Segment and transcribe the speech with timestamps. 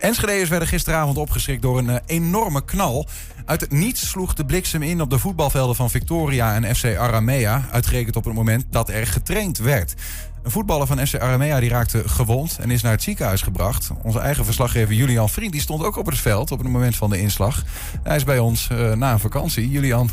[0.00, 3.06] Enschede'ers werden gisteravond opgeschrikt door een uh, enorme knal.
[3.44, 7.68] Uit het niets sloeg de bliksem in op de voetbalvelden van Victoria en FC Aramea.
[7.70, 9.94] Uitgerekend op het moment dat er getraind werd.
[10.42, 13.90] Een voetballer van FC Aramea die raakte gewond en is naar het ziekenhuis gebracht.
[14.02, 17.10] Onze eigen verslaggever Julian Vriend die stond ook op het veld op het moment van
[17.10, 17.62] de inslag.
[18.02, 19.70] Hij is bij ons uh, na een vakantie.
[19.70, 20.10] Julian,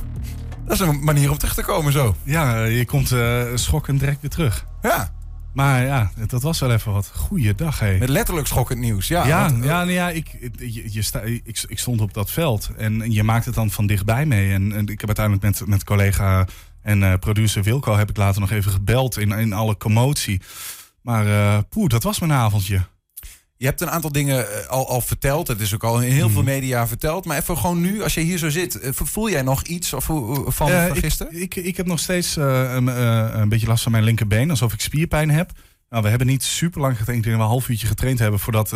[0.66, 2.16] dat is een manier om terug te komen zo.
[2.24, 4.66] Ja, je komt uh, schokkend direct weer terug.
[4.82, 5.16] Ja.
[5.58, 7.12] Maar ja, dat was wel even wat.
[7.16, 7.98] Goeiedag, hé.
[7.98, 9.28] Met letterlijk schokkend nieuws, ja.
[9.28, 12.70] Ja, want, ja, nou ja ik, je, je sta, ik, ik, stond op dat veld
[12.78, 14.54] en je maakt het dan van dichtbij mee.
[14.54, 16.48] En, en ik heb uiteindelijk met, met collega
[16.82, 20.42] en uh, producer Wilco heb ik later nog even gebeld in, in alle commotie.
[21.02, 22.82] Maar uh, poeh, dat was mijn avondje.
[23.58, 25.48] Je hebt een aantal dingen al, al verteld.
[25.48, 27.26] Het is ook al in heel veel media verteld.
[27.26, 30.46] Maar even gewoon nu, als je hier zo zit, voel jij nog iets of, van,
[30.48, 31.42] van uh, gisteren?
[31.42, 32.88] Ik, ik, ik, heb nog steeds een,
[33.40, 35.52] een beetje last van mijn linkerbeen, alsof ik spierpijn heb.
[35.90, 37.26] Nou, we hebben niet super lang getraind.
[37.26, 38.74] Ik denk dat we een half uurtje getraind hebben voordat,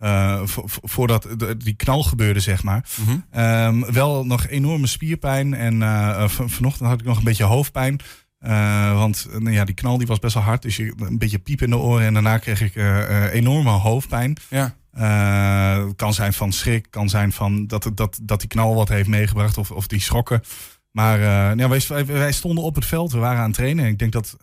[0.00, 1.28] uh, voordat
[1.58, 2.88] die knal gebeurde, zeg maar.
[2.96, 3.42] Mm -hmm.
[3.42, 5.54] um, wel nog enorme spierpijn.
[5.54, 8.00] En uh, vanochtend had ik nog een beetje hoofdpijn.
[8.40, 10.62] Uh, want nou ja, die knal die was best wel hard.
[10.62, 12.06] Dus je, een beetje piep in de oren.
[12.06, 12.74] En daarna kreeg ik
[13.32, 14.36] enorme hoofdpijn.
[14.48, 14.74] Ja.
[15.96, 16.86] kan zijn van schrik.
[16.90, 19.58] Kan zijn van dat, dat, dat die knal wat heeft meegebracht.
[19.58, 20.42] Of, of die schokken.
[20.90, 21.20] Maar
[21.56, 23.12] ja, wij, wij, stonden op het veld.
[23.12, 23.86] We waren aan het trainen.
[23.86, 24.36] Ik denk dat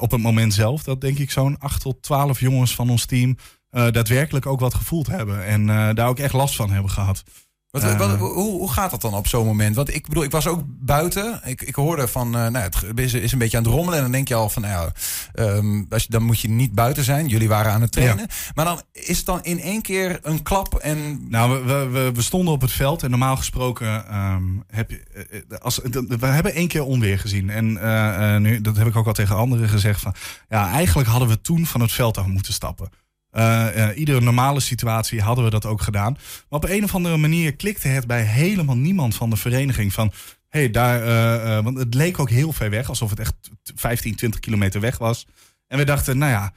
[0.00, 0.82] op het moment zelf...
[0.82, 3.36] dat denk ik zo'n 8 tot 12 jongens van ons team
[3.70, 5.44] daadwerkelijk ook wat gevoeld hebben.
[5.44, 7.22] En daar ook echt last van hebben gehad.
[7.70, 9.76] Wat, uh, wat, hoe, hoe, gaat dat dan op zo'n moment?
[9.76, 11.40] Want ik bedoel, ik was ook buiten.
[11.44, 13.96] Ik, ik hoorde van, nou, het is, is, een beetje aan het rommelen.
[13.96, 14.92] En dan denk je al van, nou ja,
[15.44, 17.28] um, als je, dan moet je niet buiten zijn.
[17.28, 18.26] Jullie waren aan het trainen.
[18.28, 18.50] Ja.
[18.54, 21.26] Maar dan is het dan in één keer een klap en...
[21.28, 23.02] Nou, we, we, we stonden op het veld.
[23.02, 25.02] En normaal gesproken um, heb je...
[25.58, 27.50] Als, we hebben één keer onweer gezien.
[27.50, 27.72] En
[28.42, 30.00] nu, dat heb ik ook al tegen anderen gezegd.
[30.00, 30.14] Van,
[30.48, 32.90] ja, eigenlijk hadden we toen van het veld af moeten stappen.
[33.32, 36.12] Uh, uh, iedere normale situatie hadden we dat ook gedaan.
[36.12, 39.92] Maar op een of andere manier klikte het bij helemaal niemand van de vereniging.
[39.92, 40.12] Van
[40.48, 43.34] hey, daar, uh, want het leek ook heel ver weg, alsof het echt
[43.74, 45.26] 15, 20 kilometer weg was.
[45.66, 46.52] En we dachten, nou ja,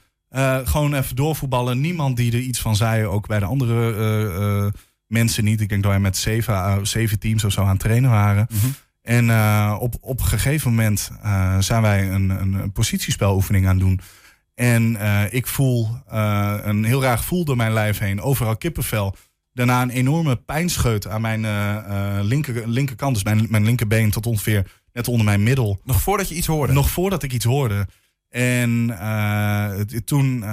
[0.65, 1.81] gewoon even doorvoetballen.
[1.81, 4.71] Niemand die er iets van zei, ook bij de andere
[5.07, 5.61] mensen niet.
[5.61, 8.47] Ik denk dat wij met zeven, zeven teams of zo aan het trainen waren.
[8.49, 8.75] Mm -hmm.
[9.01, 9.31] En
[9.79, 11.11] op, op een gegeven moment
[11.59, 13.99] zijn wij een, een, een positiespeloefening aan het doen.
[14.53, 18.21] En uh, ik voel uh, een heel raar gevoel door mijn lijf heen.
[18.21, 19.15] Overal kippenvel.
[19.53, 23.13] Daarna een enorme pijnscheut aan mijn uh, linker, linkerkant.
[23.13, 25.81] Dus mijn, mijn linkerbeen tot ongeveer net onder mijn middel.
[25.83, 26.73] Nog voordat je iets hoorde?
[26.73, 27.87] Nog voordat ik iets hoorde.
[28.29, 28.97] En
[30.05, 30.45] toen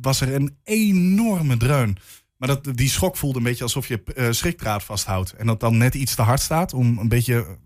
[0.00, 1.96] was er een enorme dreun.
[2.36, 5.32] Maar dat, die schok voelde een beetje alsof je schrikdraad vasthoudt.
[5.32, 6.74] En dat dan net iets te hard staat.
[6.74, 7.58] Om een beetje...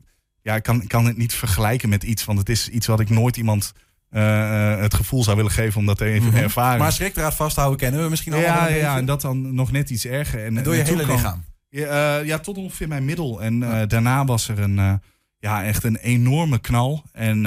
[0.43, 2.25] Ja, ik kan, kan het niet vergelijken met iets.
[2.25, 3.73] Want het is iets wat ik nooit iemand
[4.11, 6.43] uh, het gevoel zou willen geven om dat even mm -hmm.
[6.43, 6.79] ervaren.
[6.79, 8.41] Maar schrikdraad vasthouden kennen we misschien al.
[8.41, 10.45] Ja, ja, en dat dan nog net iets erger.
[10.45, 11.45] En, en door je hele lichaam?
[11.69, 13.43] Ja, uh, ja, tot ongeveer mijn middel.
[13.43, 15.01] En uh, daarna was er een,
[15.39, 17.03] ja, echt een enorme knal.
[17.13, 17.43] En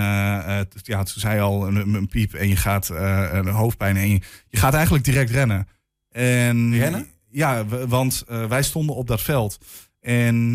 [0.82, 4.58] ja, toen zei al een, een, piep en je gaat een hoofdpijn en je, je,
[4.58, 5.68] gaat eigenlijk direct rennen.
[6.12, 7.08] En, rennen?
[7.30, 9.58] Ja, want wij stonden op dat veld.
[10.00, 10.54] En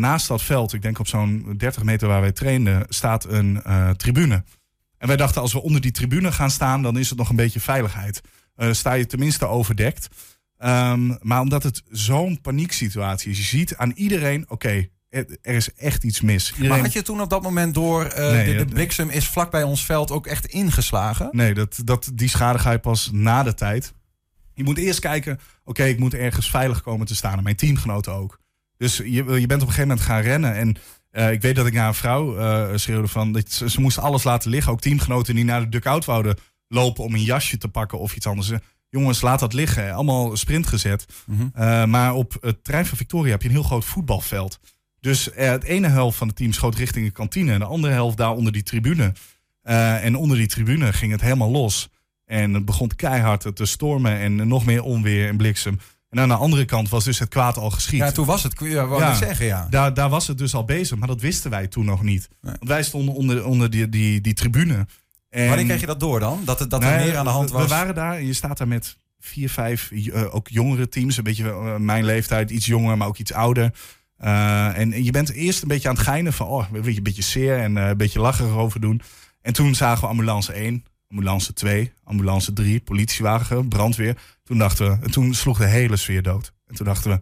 [0.00, 3.62] naast dat veld, ik denk op zo'n 30 meter waar wij trainden, staat een
[3.96, 4.44] tribune.
[4.98, 7.36] En wij dachten, als we onder die tribune gaan staan, dan is het nog een
[7.36, 8.20] beetje veiligheid.
[8.56, 10.08] Uh, sta je tenminste overdekt.
[10.58, 14.90] Um, maar omdat het zo'n panieksituatie is, je ziet aan iedereen, oké, okay,
[15.42, 16.48] er is echt iets mis.
[16.50, 16.70] Iedereen...
[16.70, 19.50] Maar had je toen op dat moment door, uh, nee, de, de, bliksem is vlak
[19.50, 21.28] bij ons veld ook echt ingeslagen?
[21.32, 23.94] Nee, dat, dat, die schade ga je pas na de tijd.
[24.54, 27.36] Je moet eerst kijken, oké, okay, ik moet ergens veilig komen te staan.
[27.36, 28.40] En mijn teamgenoten ook.
[28.76, 30.54] Dus je, je bent op een gegeven moment gaan rennen.
[30.54, 30.76] En
[31.16, 33.32] uh, ik weet dat ik naar een vrouw uh, schreeuwde van...
[33.32, 34.72] Dat ze, ze moesten alles laten liggen.
[34.72, 36.36] Ook teamgenoten die naar de dugout wouden
[36.68, 38.50] lopen om een jasje te pakken of iets anders.
[38.88, 39.92] Jongens, laat dat liggen.
[39.92, 41.06] Allemaal sprint gezet.
[41.26, 41.52] Mm -hmm.
[41.56, 44.60] uh, maar op het terrein van Victoria heb je een heel groot voetbalveld.
[45.00, 47.52] Dus het ene helft van het team schoot richting de kantine.
[47.52, 49.12] En de andere helft daar onder die tribune.
[49.62, 51.88] en onder die tribune ging het helemaal los.
[52.24, 55.78] En het begon keihard te stormen en nog meer onweer en bliksem.
[56.10, 57.98] En aan de andere kant was dus het kwaad al geschied.
[57.98, 59.66] Ja, toen was het, ja, wou ja, ik zeggen, ja.
[59.70, 62.28] Daar, daar was het dus al bezig, maar dat wisten wij toen nog niet.
[62.40, 62.54] Nee.
[62.58, 64.86] Want wij stonden onder, onder die, die, die tribune.
[65.28, 66.42] En, Wanneer kreeg je dat door dan?
[66.44, 67.62] Dat, dat er meer aan de hand was?
[67.62, 71.16] We waren daar en je staat daar met vier, vijf uh, ook jongere teams.
[71.16, 73.74] Een beetje uh, mijn leeftijd, iets jonger, maar ook iets ouder.
[74.24, 76.46] Uh, en, en, je bent eerst een beetje aan het geinen van...
[76.46, 79.02] oh, een beetje zeer en een beetje lachen erover doen.
[79.42, 84.16] En toen zagen we ambulance 1, ambulance 2, ambulance 3, politiewagen, brandweer.
[84.42, 86.52] Toen dachten we, en toen sloeg de hele sfeer dood.
[86.66, 87.20] En toen dachten we,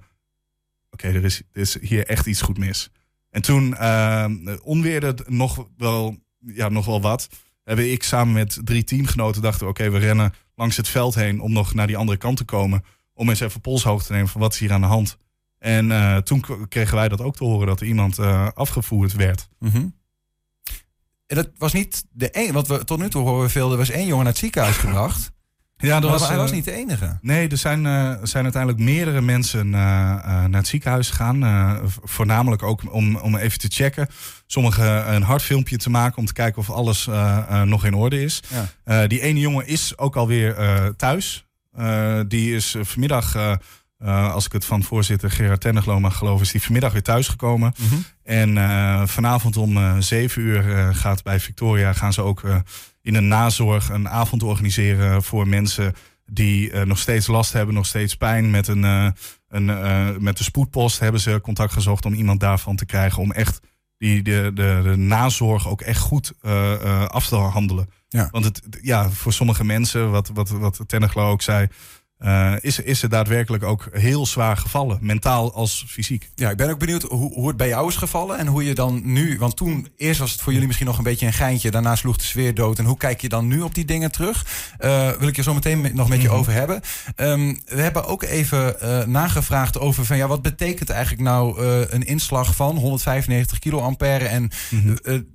[0.91, 2.91] oké, er, is, is hier echt iets goed mis.
[3.31, 4.27] En toen uh,
[4.63, 7.29] onweerde nog wel, ja, nog wel wat.
[7.65, 11.53] Hebben ik samen met drie teamgenoten dachten, oké, we rennen langs het veld heen om
[11.53, 12.85] nog naar die andere kant te komen.
[13.15, 15.17] om eens even polshoog te nemen van wat is hier aan de hand.
[15.59, 18.19] En toen kregen wij dat ook te horen dat er iemand
[18.55, 19.49] afgevoerd werd.
[19.59, 19.95] Mm
[21.27, 23.77] En dat was niet de enige, want we, tot nu toe horen we veel, er
[23.77, 25.33] was één jongen naar het ziekenhuis gebracht.
[25.77, 27.19] Ja, dat was, hij was niet de enige.
[27.21, 31.81] Nee, er zijn, uh, zijn uiteindelijk meerdere mensen uh, naar het ziekenhuis gegaan.
[32.03, 34.09] voornamelijk ook om, om even te checken.
[34.47, 37.09] Sommigen een hartfilmpje te maken om te kijken of alles
[37.65, 38.43] nog in orde is.
[39.07, 40.57] die ene jongen is ook alweer
[40.97, 41.47] thuis.
[42.27, 43.59] die is vanmiddag,
[44.05, 47.75] als ik het van voorzitter Gerard Tenneglo mag geloven, is die vanmiddag weer thuisgekomen.
[47.79, 52.43] Mm En vanavond om zeven uur gaat bij Victoria gaan ze ook
[53.03, 55.95] in een nazorg een avond organiseren voor mensen
[56.27, 58.51] die nog steeds last hebben, nog steeds pijn.
[58.51, 58.83] Met, een,
[59.49, 59.65] een,
[60.23, 63.23] met de spoedpost hebben ze contact gezocht om iemand daarvan te krijgen.
[63.23, 63.61] Om echt
[63.99, 66.33] die, de, de, de nazorg ook echt goed
[67.09, 67.89] af te handelen.
[68.09, 68.29] Ja.
[68.31, 71.69] Want het, ja, voor sommige mensen, wat, wat, wat Tenneglo ook zei,
[72.21, 76.31] uh, is, is het daadwerkelijk ook heel zwaar gevallen, mentaal als fysiek.
[76.35, 78.75] Ja, ik ben ook benieuwd hoe, hoe het bij jou is gevallen en hoe je
[78.75, 81.71] dan nu, want toen eerst was het voor jullie misschien nog een beetje een geintje,
[81.71, 82.79] daarna sloeg de sfeer dood.
[82.79, 84.47] En hoe kijk je dan nu op die dingen terug?
[84.81, 86.37] Uh, wil ik je zo meteen nog met je mhm.
[86.37, 86.81] over hebben.
[87.17, 92.07] Um, we hebben ook even uh, nagevraagd over van ja, wat betekent eigenlijk nou een
[92.07, 95.33] inslag van 195 kiloampère en mm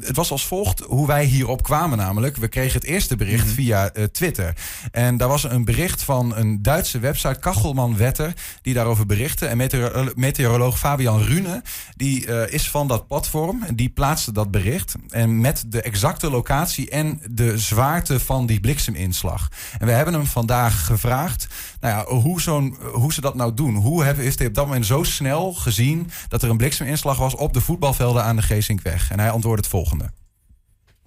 [0.00, 2.36] het was als volgt hoe wij hierop kwamen namelijk.
[2.36, 3.54] We kregen het eerste bericht mhm.
[3.54, 4.56] via uh, Twitter.
[4.92, 8.32] En daar was een bericht van een Duitse website, Kachelman Wetter,
[8.62, 9.46] die daarover berichtte.
[9.46, 11.62] En meteoro meteoroloog Fabian Rune,
[11.96, 13.64] die uh, is van dat platform.
[13.74, 14.94] Die plaatste dat bericht.
[15.08, 19.48] En met de exacte locatie en de zwaarte van die blikseminslag.
[19.78, 21.46] En we hebben hem vandaag gevraagd
[21.84, 23.74] nou ja, hoe, zo'n, hoe ze dat nou doen.
[23.74, 27.34] Hoe hebben, is hij op dat moment zo snel gezien dat er een blikseminslag was
[27.34, 29.10] op de voetbalvelden aan de Geesinkweg?
[29.10, 30.10] En hij antwoordde het volgende.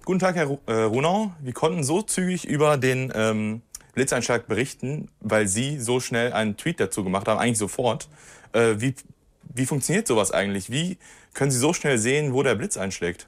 [0.00, 1.30] Guten Tag, Herr äh, Runau.
[1.42, 6.78] Wir konnten so zügig über den ähm, Blitzeinschlag berichten, weil Sie so schnell einen Tweet
[6.78, 8.08] dazu gemacht haben, eigentlich sofort.
[8.52, 8.94] Äh, wie,
[9.54, 10.70] wie funktioniert sowas eigentlich?
[10.70, 10.96] Wie
[11.34, 13.26] können Sie so schnell sehen, wo der Blitz einschlägt?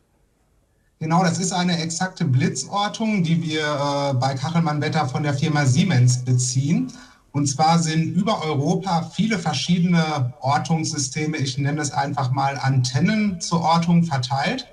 [1.00, 6.24] Genau, das ist eine exakte Blitzortung, die wir äh, bei Kachelmann-Wetter von der Firma Siemens
[6.24, 6.92] beziehen.
[7.32, 13.60] Und zwar sind über Europa viele verschiedene Ortungssysteme, ich nenne es einfach mal Antennen zur
[13.60, 14.66] Ortung verteilt.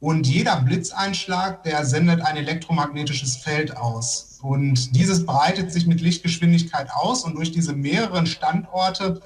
[0.00, 4.38] Und jeder Blitzeinschlag, der sendet ein elektromagnetisches Feld aus.
[4.42, 9.20] Und dieses breitet sich mit Lichtgeschwindigkeit aus und durch diese mehreren Standorte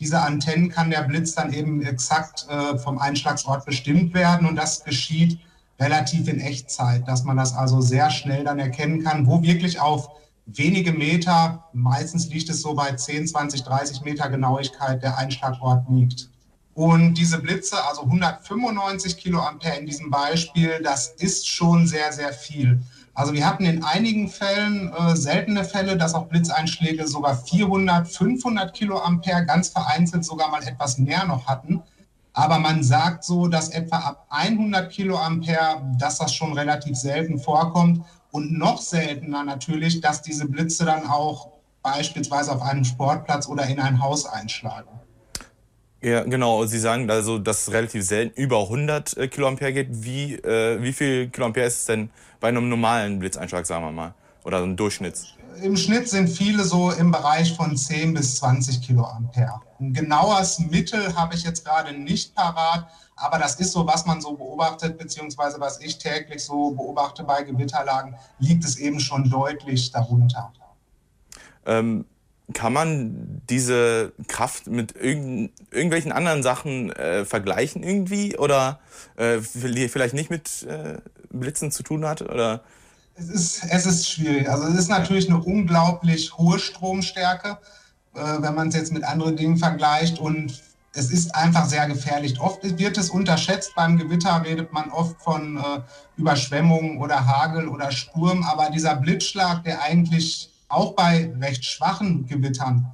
[0.00, 4.48] dieser Antennen kann der Blitz dann eben exakt äh, vom Einschlagsort bestimmt werden.
[4.48, 5.38] Und das geschieht
[5.78, 10.08] relativ in Echtzeit, dass man das also sehr schnell dann erkennen kann, wo wirklich auf
[10.46, 16.28] wenige Meter, meistens liegt es so bei 10, 20, 30 Meter Genauigkeit, der Einschlagort liegt.
[16.74, 22.82] Und diese Blitze, also 195 Kiloampere in diesem Beispiel, das ist schon sehr, sehr viel.
[23.14, 28.74] Also wir hatten in einigen Fällen äh, seltene Fälle, dass auch Blitzeinschläge sogar 400, 500
[28.74, 31.80] Kiloampere, ganz vereinzelt sogar mal etwas mehr noch hatten.
[32.32, 38.04] Aber man sagt so, dass etwa ab 100 Kiloampere, dass das schon relativ selten vorkommt.
[38.34, 41.52] Und noch seltener natürlich, dass diese Blitze dann auch
[41.84, 44.88] beispielsweise auf einem Sportplatz oder in ein Haus einschlagen.
[46.02, 46.66] Ja, genau.
[46.66, 49.86] Sie sagen also, dass es relativ selten über 100 äh, Kiloampere geht.
[49.90, 52.10] Wie, äh, wie viel Kiloampere ist es denn
[52.40, 54.14] bei einem normalen Blitzeinschlag, sagen wir mal?
[54.42, 55.14] Oder so ein Durchschnitt?
[55.62, 59.60] Im Schnitt sind viele so im Bereich von 10 bis 20 Kiloampere.
[59.80, 62.88] Ein genaues Mittel habe ich jetzt gerade nicht parat.
[63.16, 67.42] Aber das ist so, was man so beobachtet, beziehungsweise was ich täglich so beobachte bei
[67.42, 70.52] Gewitterlagen, liegt es eben schon deutlich darunter.
[71.64, 72.06] Ähm,
[72.52, 78.36] kann man diese Kraft mit irgend, irgendwelchen anderen Sachen äh, vergleichen irgendwie?
[78.36, 78.80] Oder
[79.16, 80.98] äh, vielleicht nicht mit äh,
[81.30, 82.20] Blitzen zu tun hat?
[82.22, 82.62] Oder?
[83.16, 84.48] Es, ist, es ist schwierig.
[84.48, 87.58] Also es ist natürlich eine unglaublich hohe Stromstärke,
[88.14, 90.18] äh, wenn man es jetzt mit anderen Dingen vergleicht.
[90.18, 90.60] Und
[90.94, 92.40] es ist einfach sehr gefährlich.
[92.40, 93.74] Oft wird es unterschätzt.
[93.74, 95.80] Beim Gewitter redet man oft von äh,
[96.16, 98.42] Überschwemmungen oder Hagel oder Sturm.
[98.42, 102.86] Aber dieser Blitzschlag, der eigentlich auch bei recht schwachen Gewittern,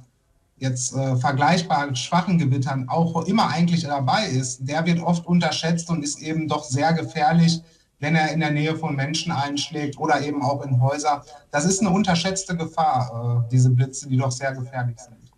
[0.57, 6.03] jetzt äh, vergleichbar schwachen Gewittern, auch immer eigentlich dabei ist, der wird oft unterschätzt und
[6.03, 7.61] ist eben doch sehr gefährlich,
[8.01, 11.23] wenn er in der Nähe von Menschen einschlägt oder eben auch in Häuser.
[11.51, 15.31] Das ist eine unterschätzte Gefahr, äh, diese Blitze, die doch sehr gefährlich sind.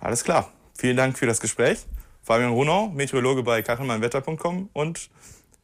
[0.00, 0.50] Alles klar.
[0.78, 1.86] Vielen Dank für das Gespräch.
[2.22, 5.10] Fabian Runau, Meteorologe bei kachelmannwetter.com und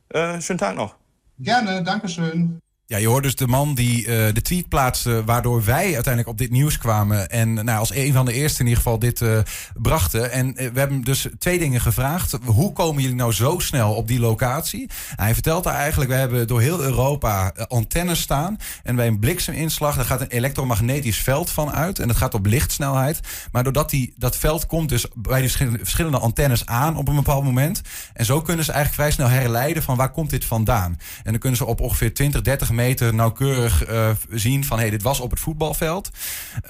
[0.08, 0.96] äh, schönen Tag noch.
[1.38, 2.58] Gerne, Dankeschön.
[2.86, 6.38] Ja, je hoort dus de man die uh, de tweet plaatste, waardoor wij uiteindelijk op
[6.38, 7.28] dit nieuws kwamen.
[7.28, 9.38] En nou, als een van de eerste in ieder geval dit uh,
[9.74, 10.30] brachten.
[10.30, 12.38] En uh, we hebben dus twee dingen gevraagd.
[12.44, 14.90] Hoe komen jullie nou zo snel op die locatie?
[15.16, 18.56] Hij vertelt daar eigenlijk, we hebben door heel Europa antennes staan.
[18.82, 21.98] En bij een blikseminslag, daar gaat een elektromagnetisch veld van uit.
[21.98, 23.20] En dat gaat op lichtsnelheid.
[23.52, 25.50] Maar doordat die, dat veld komt dus bij die
[25.82, 27.80] verschillende antennes aan op een bepaald moment.
[28.12, 30.98] En zo kunnen ze eigenlijk vrij snel herleiden van waar komt dit vandaan.
[31.22, 35.02] En dan kunnen ze op ongeveer 20, 30 meter nauwkeurig uh, zien van hey, dit
[35.02, 36.10] was op het voetbalveld.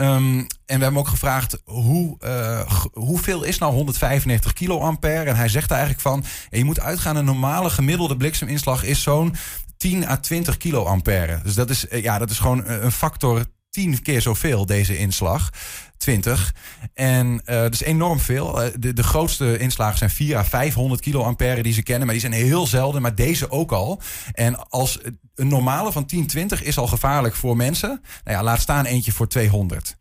[0.00, 2.60] Um, en we hebben ook gevraagd hoe, uh,
[2.92, 5.30] hoeveel is nou 195 kiloampère?
[5.30, 9.34] En hij zegt eigenlijk van je moet uitgaan een normale gemiddelde blikseminslag is zo'n
[9.76, 11.40] 10 à 20 kiloampère.
[11.42, 13.44] Dus dat is, ja, dat is gewoon een factor
[13.74, 15.50] 10 keer zoveel, deze inslag.
[15.96, 16.54] 20.
[16.94, 18.64] En uh, dat is enorm veel.
[18.64, 22.04] Uh, de, de grootste inslagen zijn 4 à 500 kiloampère die ze kennen.
[22.06, 23.02] Maar die zijn heel zelden.
[23.02, 24.00] Maar deze ook al.
[24.32, 24.98] En als
[25.34, 28.00] een normale van 10, 20 is al gevaarlijk voor mensen.
[28.24, 29.96] Nou ja, laat staan eentje voor 200.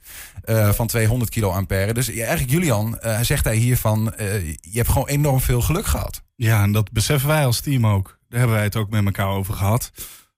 [0.46, 1.94] Uh, van 200 kiloampère.
[1.94, 4.14] Dus eigenlijk Julian, zegt hij hier van...
[4.18, 6.22] je hebt gewoon enorm veel geluk gehad.
[6.36, 8.18] Ja, en dat beseffen wij als team ook.
[8.30, 9.92] Daar hebben wij het ook met elkaar over gehad.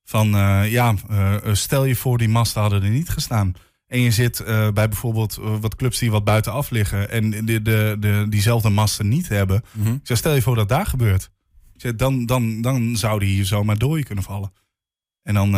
[0.07, 0.27] Van
[0.69, 0.95] ja,
[1.51, 3.53] stel je voor die masten hadden er niet gestaan.
[3.87, 8.25] En je zit bij bijvoorbeeld wat clubs die wat buitenaf liggen en de, de, de,
[8.29, 9.63] diezelfde masten niet hebben.
[9.71, 9.93] Mm -hmm.
[9.93, 11.29] Ik zeg, stel je voor dat daar gebeurt.
[11.73, 14.53] Ik zeg, dan, dan, dan zou die hier zomaar door je kunnen vallen.
[15.23, 15.51] En dan,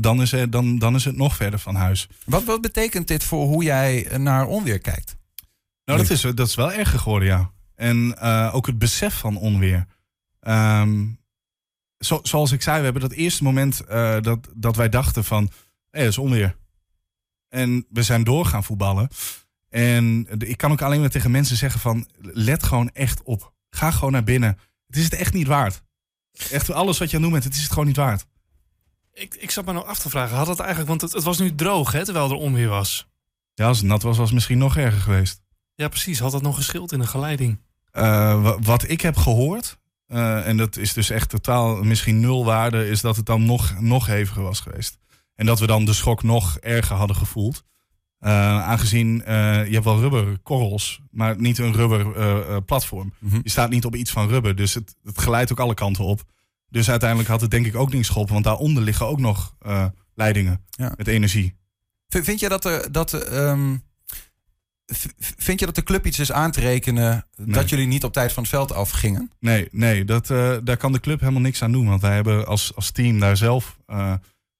[0.00, 2.08] dan, is het, dan, dan is het nog verder van huis.
[2.24, 5.16] Wat, wat betekent dit voor hoe jij naar onweer kijkt?
[5.84, 7.50] Nou, dat is, dat is wel erger geworden, ja.
[7.74, 8.18] En
[8.52, 9.86] ook het besef van onweer.
[10.40, 11.20] Um,
[12.04, 13.82] zo, zoals ik zei, we hebben dat eerste moment
[14.20, 15.44] dat, dat wij dachten van...
[15.44, 15.50] hé,
[15.90, 16.56] hey, dat is onweer.
[17.48, 19.08] En we zijn door gaan voetballen.
[19.68, 22.08] En ik kan ook alleen maar tegen mensen zeggen van...
[22.20, 23.52] let gewoon echt op.
[23.70, 24.58] Ga gewoon naar binnen.
[24.86, 25.82] Het is het echt niet waard.
[26.50, 28.26] Echt alles wat je aan het doen bent, het is het gewoon niet waard.
[29.12, 30.88] Ik, ik zat me nou af te vragen, had het eigenlijk...
[30.88, 33.08] want het, het was nu droog, hè, terwijl er onweer was.
[33.54, 35.42] Ja, als het nat was, was het misschien nog erger geweest.
[35.74, 36.18] Ja, precies.
[36.18, 37.58] Had dat nog geschild in een geleiding?
[37.92, 39.80] Uh, wat ik heb gehoord...
[40.12, 42.88] Uh, en dat is dus echt totaal misschien nul waarde...
[42.88, 44.98] is dat het dan nog, nog heviger was geweest.
[45.34, 47.64] En dat we dan de schok nog erger hadden gevoeld.
[48.20, 48.30] Uh,
[48.62, 53.14] aangezien uh, je hebt wel rubberkorrels, maar niet een rubber platform.
[53.18, 53.40] Mm -hmm.
[53.42, 56.22] Je staat niet op iets van rubber, dus het, het geleidt ook alle kanten op.
[56.68, 59.56] Dus uiteindelijk had het denk ik ook niet geholpen, want daaronder liggen ook nog
[60.14, 60.92] leidingen ja.
[60.96, 61.56] met energie.
[62.08, 63.82] Vind je dat er dat um,
[65.36, 67.54] vind je dat de club iets is aan te rekenen nee.
[67.54, 69.30] dat jullie niet op tijd van het veld afgingen?
[69.40, 70.26] Nee, nee, dat,
[70.64, 73.36] daar kan de club helemaal niks aan doen, want wij hebben als, als team daar
[73.36, 73.78] zelf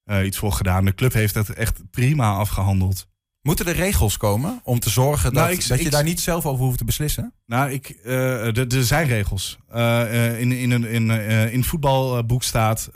[0.07, 0.85] uh, iets voor gedaan.
[0.85, 3.07] De club heeft het echt prima afgehandeld.
[3.43, 6.47] Moeten er regels komen om te zorgen nou, dat, ik, dat je daar niet zelf
[6.47, 7.33] over hoeft te beslissen?
[7.47, 9.59] Nou, ik, uh, er zijn regels.
[9.75, 11.11] Uh, in, in, in, in,
[11.51, 12.91] in het voetbalboek staat,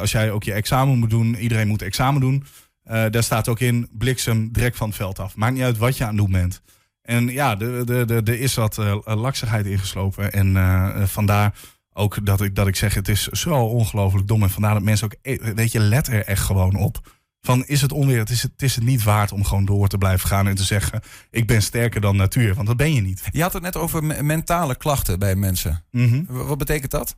[0.00, 2.44] als jij ook je examen moet doen, iedereen moet examen doen.
[2.84, 5.36] Daar staat ook in, bliksem direct van het veld af.
[5.36, 6.62] Maakt niet uit wat je aan het doen bent.
[7.02, 10.32] En ja, er is wat laksigheid ingeslopen.
[10.32, 11.54] En vandaar
[11.94, 14.42] ook dat ik, dat ik zeg, het is zo ongelooflijk dom.
[14.42, 17.12] En vandaar dat mensen ook, eh, weet je, let er echt gewoon op.
[17.40, 19.88] Van is het onweer, het is het, het is het niet waard om gewoon door
[19.88, 21.00] te blijven gaan en te zeggen:
[21.30, 22.54] Ik ben sterker dan natuur.
[22.54, 23.22] Want dat ben je niet.
[23.30, 25.84] Je had het net over mentale klachten bij mensen.
[25.90, 26.46] Mm -hmm.
[26.46, 27.16] Wat betekent dat?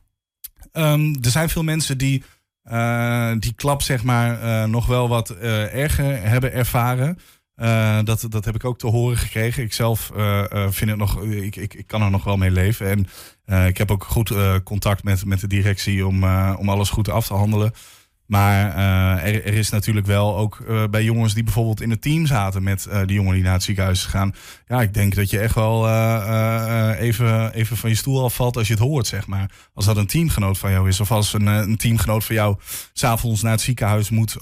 [0.73, 2.23] Um, er zijn veel mensen die
[2.71, 7.17] uh, die klap, zeg maar, uh, nog wel wat uh, erger hebben ervaren.
[8.03, 9.63] Dat, dat heb ik ook te horen gekregen.
[9.63, 10.11] Ik zelf
[10.69, 12.87] vind het nog, ik, ik, ik kan er nog wel mee leven.
[13.45, 14.33] En ik heb ook goed
[14.63, 16.23] contact met, met de directie om,
[16.55, 17.73] om alles goed af te handelen.
[18.27, 18.75] Maar
[19.23, 22.87] er, er, is natuurlijk wel ook bij jongens die bijvoorbeeld in het team zaten met
[23.05, 24.35] die jongen die naar het ziekenhuis gaan.
[24.67, 25.89] Ja, ik denk dat je echt wel
[26.93, 29.51] even, even van je stoel afvalt als je het hoort, zeg maar.
[29.73, 30.99] Als dat een teamgenoot van jou is.
[30.99, 32.57] Of als een, een teamgenoot van jou
[32.93, 34.37] s'avonds naar het ziekenhuis moet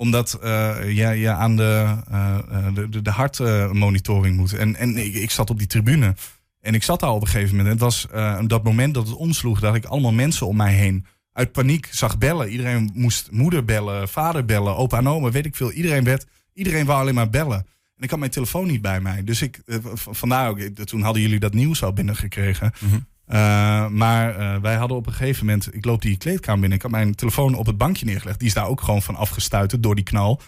[0.00, 2.36] omdat uh, je, je aan de, uh,
[2.74, 4.52] de, de, hartmonitoring moet.
[4.52, 6.14] En, en ik, ik zat op die tribune.
[6.60, 7.72] En ik zat daar op een gegeven moment.
[7.72, 11.06] Het was uh, dat moment dat het omsloeg, dat ik allemaal mensen om mij heen
[11.40, 12.48] uit paniek zag bellen.
[12.48, 15.72] Iedereen moest moeder bellen, vader bellen, opa en oma, weet ik veel.
[15.72, 17.58] Iedereen werd, iedereen wou alleen maar bellen.
[17.96, 19.24] En ik had mijn telefoon niet bij mij.
[19.24, 19.60] Dus ik,
[19.94, 22.72] vandaar ook, toen hadden jullie dat nieuws al binnengekregen.
[22.78, 23.06] Mm -hmm.
[23.28, 26.82] Uh, maar uh, wij hadden op een gegeven moment, ik loop die kleedkamer binnen, ik
[26.82, 28.38] had mijn telefoon op het bankje neergelegd.
[28.38, 30.40] Die is daar ook gewoon van afgestuiterd door die knal.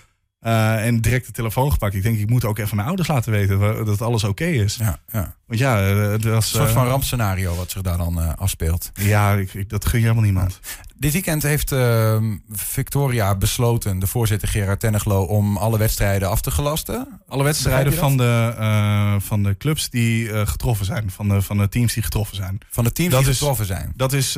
[0.43, 1.95] Uh, en direct de telefoon gepakt.
[1.95, 4.77] Ik denk, ik moet ook even mijn ouders laten weten dat alles oké okay is.
[4.77, 5.37] Ja, ja.
[5.47, 6.53] Want ja, het was...
[6.53, 8.91] Een soort van rampscenario wat zich daar dan afspeelt.
[8.95, 10.61] Ja, ik, ik, dat gun je helemaal niemand.
[11.03, 16.51] Dit weekend heeft uh, Victoria besloten, de voorzitter Gerard Tenneglo, om alle wedstrijden af te
[16.51, 17.21] gelasten.
[17.29, 21.59] Alle wedstrijden van de, uh, van de clubs die uh, getroffen zijn, van de, van
[21.59, 22.59] de teams die getroffen zijn.
[22.71, 23.93] Van de teams dat die is, getroffen zijn?
[23.97, 24.35] Dat is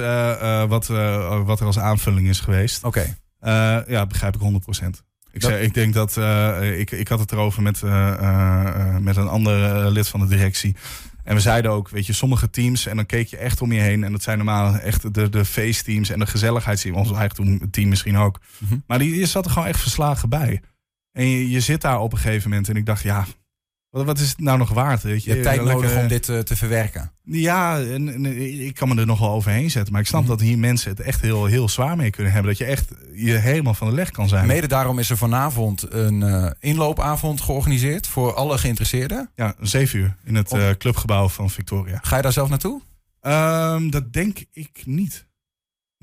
[0.68, 0.87] wat,
[1.44, 2.84] wat er als aanvulling is geweest.
[2.84, 3.16] Oké.
[3.40, 5.13] Uh, ja, begrijp ik 100%.
[5.35, 8.97] Ik, Dat- zei, ik denk dat eh, ik, ik had het erover met, eh, eh,
[8.97, 10.76] met een ander lid van de directie.
[11.25, 13.81] En we zeiden ook, weet je, sommige teams, en dan keek je echt om je
[13.81, 14.05] heen.
[14.05, 16.97] En dat zijn normaal echt de, de feestteams en de gezelligheidsteams.
[16.99, 18.41] Ons eigen team misschien ook.
[18.59, 18.79] Mhm.
[18.87, 20.61] Maar die, je zat er gewoon echt verslagen bij.
[21.12, 22.69] En je, je zit daar op een gegeven moment.
[22.69, 23.26] En ik dacht, ja,
[23.95, 25.03] wat, wat is het nou nog waard?
[25.03, 27.13] Weet Je hebt tijd Lekker- nodig om dit eh, te verwerken.
[27.25, 28.27] Ja, en, en
[28.67, 29.93] ik kan me er nog wel overheen zetten.
[29.93, 30.31] Maar ik snap Mhm.
[30.31, 32.51] dat hier mensen het echt heel, heel zwaar mee kunnen hebben.
[32.51, 34.47] Dat je echt je helemaal van de leg kan zijn.
[34.47, 39.31] Mede daarom is er vanavond een eh, inloopavond georganiseerd voor alle geïnteresseerden.
[39.35, 41.99] Ja, zeven uur in het eh, clubgebouw van Victoria.
[42.03, 42.81] Ga je daar zelf naartoe?
[43.21, 45.27] Ehm, dat denk ik niet.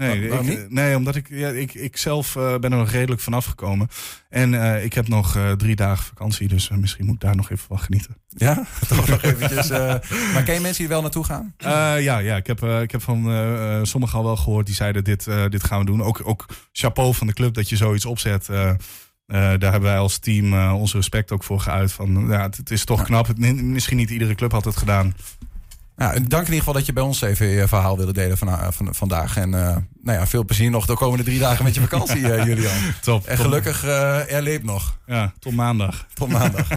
[0.07, 3.21] Nee, Waar- ik, nee omdat ik, ja, ik, ik zelf eh, ben er nog redelijk
[3.21, 3.87] vanaf gekomen.
[4.29, 7.49] En eh, ik heb nog eh, drie dagen vakantie, dus misschien moet ik daar nog
[7.51, 8.17] even van genieten.
[8.27, 9.69] Ja, toch nog eventjes.
[10.33, 11.53] maar ken je mensen die wel naartoe gaan?
[11.57, 13.23] Ja, ja ik, heb, ik heb van
[13.85, 16.03] sommigen al wel gehoord die zeiden dit, dit gaan we doen.
[16.03, 18.49] Ook, ook chapeau van de club dat je zoiets opzet.
[19.31, 21.91] Daar hebben wij als team eh, onze respect ook voor geuit.
[21.91, 23.03] Van, ja, het, het is toch Ja.
[23.03, 23.27] knap.
[23.27, 25.15] Het, misschien niet iedere club had het gedaan.
[25.97, 28.73] Ja, dank in ieder geval dat je bij ons even je verhaal wilde delen van,
[28.73, 29.37] van, vandaag.
[29.37, 32.45] En eh, nou ja, veel plezier nog de komende drie dagen met je vakantie, eh,
[32.47, 32.77] Julian.
[33.01, 33.25] Top.
[33.25, 34.97] En gelukkig, eh er leeft nog.
[35.05, 36.05] Ja, tot maandag.
[36.13, 36.67] Tot maandag.